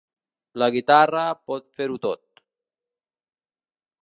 La 0.61 0.69
guitarra 0.75 1.25
pot 1.51 1.69
fer-ho 1.77 2.01
tot. 2.07 2.45